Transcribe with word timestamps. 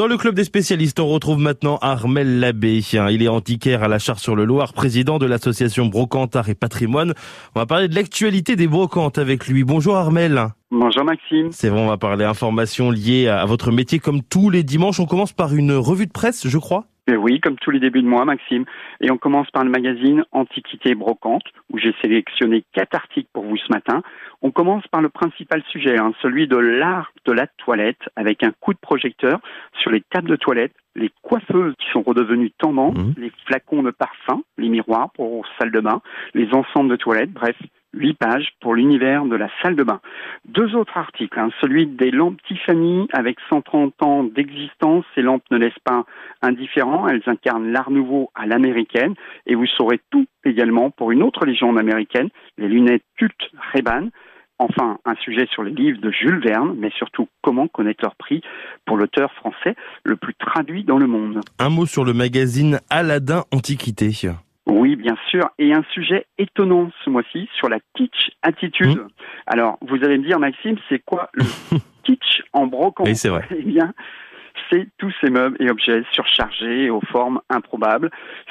Dans 0.00 0.06
le 0.06 0.16
club 0.16 0.34
des 0.34 0.44
spécialistes, 0.44 0.98
on 0.98 1.08
retrouve 1.08 1.38
maintenant 1.38 1.76
Armel 1.82 2.40
Labbé. 2.40 2.80
Il 3.10 3.22
est 3.22 3.28
antiquaire 3.28 3.82
à 3.82 3.88
la 3.88 3.98
Charte-sur-le-Loir, 3.98 4.72
président 4.72 5.18
de 5.18 5.26
l'association 5.26 5.84
Brocante 5.84 6.34
Art 6.36 6.48
et 6.48 6.54
Patrimoine. 6.54 7.12
On 7.54 7.60
va 7.60 7.66
parler 7.66 7.86
de 7.86 7.94
l'actualité 7.94 8.56
des 8.56 8.66
brocantes 8.66 9.18
avec 9.18 9.46
lui. 9.46 9.62
Bonjour 9.62 9.96
Armel. 9.96 10.42
Bonjour 10.70 11.04
Maxime. 11.04 11.48
C'est 11.50 11.68
vrai, 11.68 11.80
on 11.80 11.86
va 11.86 11.98
parler 11.98 12.24
informations 12.24 12.90
liées 12.90 13.28
à 13.28 13.44
votre 13.44 13.72
métier 13.72 13.98
comme 13.98 14.22
tous 14.22 14.48
les 14.48 14.62
dimanches. 14.62 15.00
On 15.00 15.06
commence 15.06 15.34
par 15.34 15.54
une 15.54 15.72
revue 15.72 16.06
de 16.06 16.12
presse, 16.12 16.48
je 16.48 16.56
crois. 16.56 16.86
Et 17.10 17.16
oui, 17.16 17.40
comme 17.40 17.56
tous 17.56 17.72
les 17.72 17.80
débuts 17.80 18.02
de 18.02 18.06
mois, 18.06 18.24
Maxime. 18.24 18.64
Et 19.00 19.10
on 19.10 19.18
commence 19.18 19.50
par 19.50 19.64
le 19.64 19.70
magazine 19.70 20.24
Antiquité 20.30 20.94
Brocante, 20.94 21.42
où 21.70 21.78
j'ai 21.78 21.94
sélectionné 22.00 22.64
quatre 22.72 22.94
articles 22.94 23.28
pour 23.32 23.44
vous 23.44 23.56
ce 23.56 23.72
matin. 23.72 24.02
On 24.42 24.52
commence 24.52 24.86
par 24.88 25.02
le 25.02 25.08
principal 25.08 25.62
sujet, 25.70 25.98
hein, 25.98 26.12
celui 26.22 26.46
de 26.46 26.56
l'art 26.56 27.12
de 27.26 27.32
la 27.32 27.48
toilette, 27.58 28.00
avec 28.14 28.44
un 28.44 28.52
coup 28.60 28.72
de 28.72 28.78
projecteur 28.78 29.40
sur 29.80 29.90
les 29.90 30.02
tables 30.02 30.28
de 30.28 30.36
toilette, 30.36 30.72
les 30.94 31.10
coiffeuses 31.22 31.74
qui 31.78 31.90
sont 31.92 32.02
redevenues 32.02 32.52
tendance, 32.52 32.96
mmh. 32.96 33.14
les 33.16 33.32
flacons 33.46 33.82
de 33.82 33.90
parfum, 33.90 34.42
les 34.56 34.68
miroirs 34.68 35.10
pour 35.12 35.44
salle 35.58 35.72
de 35.72 35.80
bain, 35.80 36.00
les 36.34 36.48
ensembles 36.54 36.90
de 36.90 36.96
toilettes, 36.96 37.32
bref, 37.32 37.56
huit 37.92 38.14
pages 38.14 38.50
pour 38.60 38.74
l'univers 38.74 39.24
de 39.24 39.36
la 39.36 39.48
salle 39.62 39.76
de 39.76 39.82
bain. 39.82 40.00
Deux 40.44 40.74
autres 40.74 40.96
articles, 40.96 41.38
hein, 41.38 41.50
celui 41.60 41.86
des 41.86 42.10
lampes 42.10 42.40
Tiffany 42.46 43.08
avec 43.12 43.38
130 43.48 44.02
ans 44.02 44.24
d'existence. 44.24 45.04
Ces 45.14 45.22
lampes 45.22 45.44
ne 45.50 45.58
laissent 45.58 45.72
pas 45.84 46.04
indifférents, 46.42 47.08
elles 47.08 47.22
incarnent 47.26 47.70
l'art 47.70 47.90
nouveau 47.90 48.30
à 48.34 48.46
l'américaine 48.46 49.14
et 49.46 49.54
vous 49.54 49.66
saurez 49.66 50.00
tout 50.10 50.26
également 50.44 50.90
pour 50.90 51.10
une 51.10 51.22
autre 51.22 51.44
légende 51.44 51.78
américaine, 51.78 52.28
les 52.58 52.68
lunettes 52.68 53.04
cultes 53.16 53.50
Ray-Ban. 53.72 54.08
Enfin, 54.58 54.98
un 55.06 55.14
sujet 55.14 55.46
sur 55.50 55.62
les 55.62 55.70
livres 55.70 56.02
de 56.02 56.10
Jules 56.10 56.40
Verne, 56.44 56.74
mais 56.76 56.90
surtout 56.90 57.28
comment 57.40 57.66
connaître 57.66 58.04
leur 58.04 58.14
prix 58.14 58.42
pour 58.84 58.98
l'auteur 58.98 59.32
français 59.32 59.74
le 60.04 60.16
plus 60.16 60.34
traduit 60.34 60.84
dans 60.84 60.98
le 60.98 61.06
monde. 61.06 61.40
Un 61.58 61.70
mot 61.70 61.86
sur 61.86 62.04
le 62.04 62.12
magazine 62.12 62.78
Aladdin 62.90 63.44
Antiquité. 63.52 64.10
Oui, 64.70 64.96
bien 64.96 65.16
sûr. 65.28 65.50
Et 65.58 65.72
un 65.72 65.84
sujet 65.92 66.26
étonnant 66.38 66.90
ce 67.04 67.10
mois-ci 67.10 67.48
sur 67.56 67.68
la 67.68 67.78
kitsch 67.94 68.30
attitude. 68.42 68.98
Mmh. 68.98 69.08
Alors, 69.46 69.78
vous 69.82 69.96
allez 69.96 70.18
me 70.18 70.24
dire, 70.24 70.38
Maxime, 70.38 70.76
c'est 70.88 71.00
quoi 71.00 71.30
le 71.32 71.44
kitsch 72.04 72.42
en 72.52 72.66
brocante 72.66 73.06
Oui, 73.06 73.16
c'est 73.16 73.28
vrai. 73.28 73.46
Eh 73.56 73.62
bien, 73.62 73.92
tous 74.98 75.12
ces 75.20 75.30
meubles 75.30 75.56
et 75.60 75.70
objets 75.70 76.02
surchargés 76.12 76.90
aux 76.90 77.00
formes 77.12 77.40
improbables. 77.48 78.10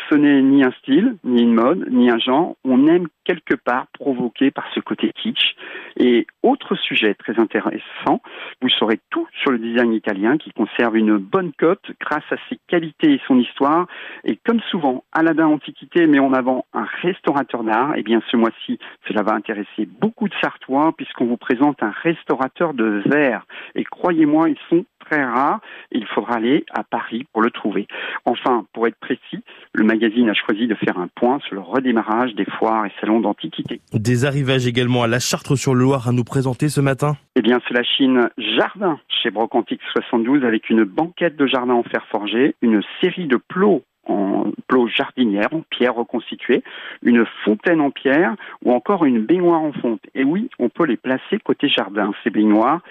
Ce 0.10 0.16
n'est 0.16 0.42
ni 0.42 0.64
un 0.64 0.72
style, 0.80 1.18
ni 1.24 1.44
une 1.44 1.54
mode, 1.54 1.88
ni 1.90 2.10
un 2.10 2.20
genre. 2.20 2.56
On 2.64 2.88
aime 2.88 3.08
quelque 3.26 3.56
part 3.56 3.88
provoqué 3.94 4.52
par 4.52 4.66
ce 4.74 4.80
côté 4.80 5.12
kitsch. 5.14 5.56
Et 5.98 6.26
autre 6.44 6.76
sujet 6.76 7.14
très 7.14 7.40
intéressant, 7.40 8.22
vous 8.62 8.70
saurez 8.70 9.00
tout 9.10 9.28
sur 9.42 9.52
le 9.52 9.60
design 9.60 9.94
italien 9.94 10.38
qui 10.38 10.52
conserve 10.52 10.98
une 10.98 11.18
bonne 11.18 11.52
cote 11.54 11.92
grâce 12.00 12.24
à 12.32 12.38
ses 12.50 12.58
qualités 12.68 13.14
et 13.14 13.22
son 13.28 13.38
histoire. 13.38 13.88
Et 14.24 14.38
comme 14.38 14.62
souvent, 14.72 15.04
Aladdin 15.12 15.48
Antiquité 15.48 16.08
met 16.08 16.20
en 16.20 16.34
avant 16.34 16.66
un 16.74 16.86
restaurateur 17.02 17.64
d'art. 17.64 17.96
Et 17.96 18.00
eh 18.00 18.04
bien 18.04 18.22
ce 18.32 18.38
mois-ci, 18.38 18.80
cela 19.08 19.24
va 19.24 19.34
intéresser 19.34 19.86
beaucoup 19.86 20.28
de 20.28 20.34
Sartois 20.42 20.94
puisqu'on 20.98 21.26
vous 21.26 21.38
présente 21.38 21.84
un 21.84 21.94
restaurateur 22.04 22.74
de 22.74 23.02
verre. 23.06 23.46
Et 23.76 23.84
croyez-moi, 23.84 24.50
ils 24.50 24.58
sont 24.70 24.86
très 25.10 25.24
rares. 25.24 25.60
Il 25.92 26.06
faudra 26.06 26.36
aller 26.36 26.66
à 26.72 26.84
Paris 26.84 27.26
pour 27.34 27.42
le 27.42 27.52
trouver. 27.52 27.88
Enfin, 28.26 28.66
pour 28.74 28.88
être 28.88 29.00
précis, 29.00 29.44
le 29.74 29.84
magazine 29.84 30.30
a 30.30 30.34
choisi 30.34 30.68
de 30.68 30.76
faire 30.76 30.98
un 30.98 31.08
point 31.08 31.40
sur 31.46 31.56
le 31.56 31.62
redémarrage 31.62 32.34
des 32.36 32.46
foires 32.46 32.86
et 32.86 32.92
salons 33.00 33.20
d'antiquité. 33.20 33.82
Des 33.94 34.26
arrivages 34.26 34.68
également 34.68 35.04
à 35.04 35.08
la 35.08 35.20
Chartre-sur-Loire 35.20 36.08
à 36.08 36.12
nous 36.12 36.24
présenter 36.24 36.70
ce 36.70 36.82
matin 36.82 37.16
Eh 37.36 37.42
bien, 37.42 37.60
c'est 37.68 37.74
la 37.74 37.84
Chine 37.84 38.30
Jardin 38.38 39.00
chez 39.22 39.32
Brocantique 39.32 39.82
72 39.94 40.44
avec 40.46 40.70
une 40.70 40.84
banquette 40.84 41.36
de 41.36 41.46
jardin 41.46 41.74
en 41.74 41.84
fer 41.84 42.06
forgé, 42.10 42.56
une 42.62 42.82
série 43.02 43.28
de 43.28 43.38
plots 43.38 43.84
en 44.08 44.52
plots 44.68 44.88
jardinières, 44.88 45.54
en 45.54 45.62
pierre 45.70 45.96
reconstituée, 45.96 46.64
une 47.04 47.26
fontaine 47.44 47.82
en 47.82 47.92
pierre 47.92 48.36
ou 48.64 48.72
encore 48.72 49.06
une 49.06 49.26
baignoire 49.26 49.62
en 49.62 49.74
fonte. 49.74 50.02
Et 50.16 50.24
oui, 50.24 50.50
on 50.60 50.70
peut 50.70 50.86
les 50.86 50.98
placer 50.98 51.38
côté 51.44 51.68
jardin, 51.70 52.12
ces 52.24 52.30
baignoires. 52.30 52.82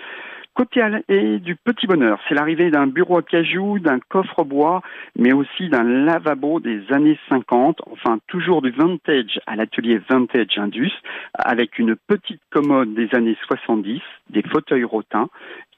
Côté 0.58 0.82
et 1.08 1.38
du 1.38 1.54
petit 1.54 1.86
bonheur, 1.86 2.18
c'est 2.28 2.34
l'arrivée 2.34 2.72
d'un 2.72 2.88
bureau 2.88 3.18
à 3.18 3.22
cajou, 3.22 3.78
d'un 3.78 4.00
coffre 4.00 4.42
bois, 4.42 4.82
mais 5.16 5.32
aussi 5.32 5.68
d'un 5.68 5.84
lavabo 5.84 6.58
des 6.58 6.82
années 6.90 7.16
50, 7.28 7.82
enfin 7.92 8.18
toujours 8.26 8.60
du 8.60 8.72
vintage 8.72 9.38
à 9.46 9.54
l'atelier 9.54 10.00
Vintage 10.10 10.58
Indus, 10.58 10.90
avec 11.34 11.78
une 11.78 11.94
petite 11.94 12.40
commode 12.50 12.92
des 12.92 13.08
années 13.14 13.36
70, 13.46 14.00
des 14.30 14.42
fauteuils 14.42 14.82
rotins 14.82 15.28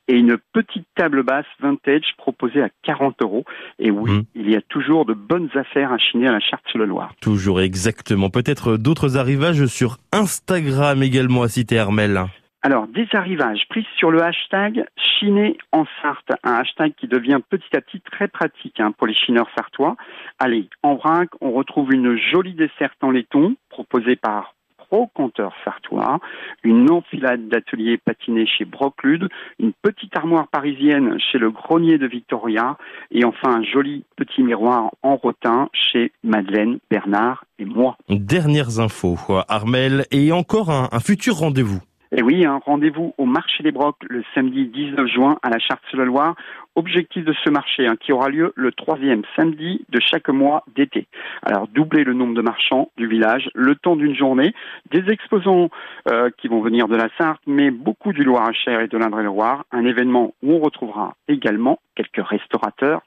et 0.09 0.15
une 0.15 0.39
petite 0.55 0.87
table 0.97 1.25
basse 1.25 1.45
vintage 1.61 2.15
proposée 2.17 2.63
à 2.63 2.71
40 2.83 3.21
euros. 3.21 3.45
Et 3.79 3.91
oui, 3.91 4.11
mmh. 4.11 4.25
il 4.35 4.51
y 4.51 4.57
a 4.57 4.63
toujours 4.63 5.05
de 5.05 5.13
bonnes 5.13 5.51
affaires 5.57 5.93
à 5.93 5.99
chiner 5.99 6.29
à 6.29 6.33
la 6.33 6.41
Charte-sur-le-Loir. 6.41 7.13
Toujours 7.21 7.61
exactement. 7.61 8.31
Peut-être 8.31 8.79
d'autres 8.79 9.19
arrivages 9.19 9.67
sur 9.67 9.99
Instagram 10.11 11.03
également 11.03 11.43
à 11.43 11.49
citer 11.49 11.75
Hermel. 11.75 12.25
Alors, 12.63 12.87
des 12.89 13.09
arrivages 13.15 13.67
pris 13.71 13.87
sur 13.97 14.11
le 14.11 14.23
hashtag 14.23 14.85
Chiné 14.95 15.57
en 15.73 15.87
Sarthe, 16.03 16.33
un 16.45 16.57
hashtag 16.57 16.93
qui 16.95 17.09
devient 17.09 17.39
petit 17.49 17.75
à 17.75 17.81
petit 17.81 18.01
très 18.01 18.29
pratique 18.29 18.81
hein, 18.81 18.93
pour 18.93 19.07
les 19.07 19.15
chineurs 19.15 19.49
sartois. 19.57 19.97
Allez, 20.39 20.69
en 20.83 20.97
vrac, 20.97 21.31
on 21.41 21.53
retrouve 21.53 21.95
une 21.95 22.19
jolie 22.19 22.53
desserte 22.53 23.03
en 23.03 23.13
laiton 23.13 23.57
proposée 23.71 24.17
par 24.17 24.55
Pro 24.77 25.07
Compteur 25.07 25.55
Sartois, 25.65 26.21
une 26.63 26.91
enfilade 26.91 27.49
d'ateliers 27.49 27.97
patinés 27.97 28.47
chez 28.47 28.67
Broclude, 28.67 29.29
une 29.59 29.73
petite 29.81 30.15
armoire 30.15 30.49
parisienne 30.49 31.19
chez 31.19 31.39
le 31.39 31.51
Grenier 31.51 31.97
de 31.97 32.07
Victoria 32.07 32.77
et 33.11 33.25
enfin 33.25 33.61
un 33.61 33.63
joli 33.63 34.05
petit 34.17 34.43
miroir 34.43 34.91
en 35.03 35.17
rotin 35.17 35.71
chez 35.73 36.13
Madeleine, 36.25 36.79
Bernard 36.91 37.45
et 37.59 37.65
moi. 37.65 37.97
Dernières 38.11 38.81
infos, 38.81 39.17
Armel, 39.49 40.05
et 40.11 40.31
encore 40.33 40.71
un 40.71 41.01
futur 41.01 41.37
rendez-vous. 41.37 41.81
Et 42.13 42.23
oui, 42.23 42.45
un 42.45 42.59
rendez-vous 42.59 43.15
au 43.19 43.25
marché 43.25 43.63
des 43.63 43.71
Brocs 43.71 44.03
le 44.09 44.25
samedi 44.35 44.67
19 44.67 45.07
juin 45.07 45.39
à 45.43 45.49
la 45.49 45.61
Charte-sur-le-Loir. 45.61 46.35
Objectif 46.75 47.25
de 47.25 47.33
ce 47.45 47.51
marché 47.51 47.87
hein, 47.87 47.95
qui 48.01 48.13
aura 48.13 48.29
lieu 48.29 48.53
le 48.57 48.73
troisième 48.73 49.23
samedi 49.37 49.85
de 49.91 50.01
chaque 50.01 50.29
mois 50.29 50.65
d'été. 50.75 51.07
Alors 51.43 51.69
doubler 51.69 52.03
le 52.03 52.13
nombre 52.13 52.35
de 52.35 52.43
marchands 52.43 52.91
du 52.97 53.07
village 53.07 53.49
le 53.55 53.77
temps 53.77 53.95
d'une 53.95 54.17
journée, 54.17 54.55
des 54.91 55.09
exposants 55.13 55.69
euh, 56.11 56.31
qui 56.39 56.49
vont 56.49 56.61
venir 56.61 56.89
de 56.89 56.97
la 56.97 57.09
Sarthe, 57.17 57.43
mais 57.47 57.71
beaucoup 57.71 58.13
du 58.13 58.25
Loir-et-Cher 58.25 58.81
et 58.81 58.89
de 58.89 58.99
l'Indre-et-Loire. 58.99 59.65
Un 59.71 59.85
événement 59.85 60.35
où 60.43 60.55
on 60.55 60.59
retrouvera 60.59 61.15
également 61.29 61.79
quelques 61.95 62.27
restaurateurs 62.27 63.03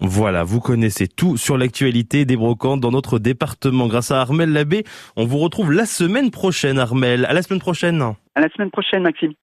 voilà, 0.00 0.44
vous 0.44 0.60
connaissez 0.60 1.08
tout 1.08 1.36
sur 1.36 1.56
l'actualité 1.56 2.24
des 2.24 2.36
brocantes 2.36 2.80
dans 2.80 2.90
notre 2.90 3.18
département. 3.18 3.86
Grâce 3.86 4.10
à 4.10 4.20
Armel 4.20 4.52
Labbé, 4.52 4.84
on 5.16 5.24
vous 5.24 5.38
retrouve 5.38 5.72
la 5.72 5.86
semaine 5.86 6.30
prochaine, 6.30 6.78
Armel. 6.78 7.24
À 7.26 7.32
la 7.32 7.42
semaine 7.42 7.60
prochaine. 7.60 8.02
À 8.34 8.40
la 8.40 8.48
semaine 8.48 8.70
prochaine, 8.70 9.02
Maxime. 9.02 9.30